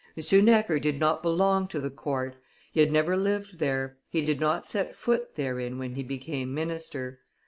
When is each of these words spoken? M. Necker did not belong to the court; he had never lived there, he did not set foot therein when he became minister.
M. 0.17 0.45
Necker 0.45 0.79
did 0.79 0.99
not 0.99 1.21
belong 1.21 1.67
to 1.67 1.79
the 1.79 1.91
court; 1.91 2.35
he 2.71 2.79
had 2.79 2.91
never 2.91 3.15
lived 3.15 3.59
there, 3.59 3.99
he 4.09 4.23
did 4.23 4.39
not 4.39 4.65
set 4.65 4.95
foot 4.95 5.35
therein 5.35 5.77
when 5.77 5.93
he 5.93 6.01
became 6.01 6.55
minister. 6.55 7.19